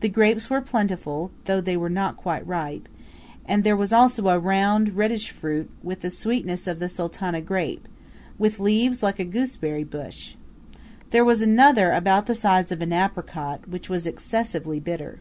[0.00, 2.86] The grapes were plentiful, though they were not quite ripe;
[3.46, 7.88] and there was also a round, reddish fruit with the sweetness of the Sultana grape,
[8.36, 10.34] with leaves like a gooseberry bush.
[11.12, 15.20] There was another about the size of an apricot, which was excessively bitter.